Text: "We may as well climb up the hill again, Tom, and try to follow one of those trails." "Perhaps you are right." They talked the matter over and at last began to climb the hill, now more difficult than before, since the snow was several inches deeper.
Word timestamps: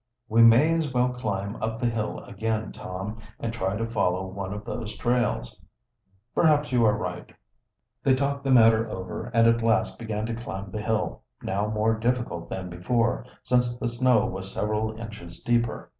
"We 0.27 0.41
may 0.41 0.73
as 0.73 0.91
well 0.91 1.13
climb 1.13 1.57
up 1.61 1.79
the 1.79 1.85
hill 1.85 2.23
again, 2.23 2.71
Tom, 2.71 3.19
and 3.39 3.53
try 3.53 3.75
to 3.77 3.85
follow 3.85 4.25
one 4.25 4.51
of 4.51 4.65
those 4.65 4.97
trails." 4.97 5.61
"Perhaps 6.33 6.71
you 6.71 6.83
are 6.85 6.97
right." 6.97 7.31
They 8.01 8.15
talked 8.15 8.43
the 8.43 8.49
matter 8.49 8.89
over 8.89 9.27
and 9.31 9.47
at 9.47 9.61
last 9.61 9.99
began 9.99 10.25
to 10.25 10.33
climb 10.33 10.71
the 10.71 10.81
hill, 10.81 11.21
now 11.43 11.67
more 11.69 11.93
difficult 11.99 12.49
than 12.49 12.67
before, 12.67 13.27
since 13.43 13.77
the 13.77 13.87
snow 13.87 14.25
was 14.25 14.51
several 14.51 14.91
inches 14.99 15.39
deeper. 15.39 15.87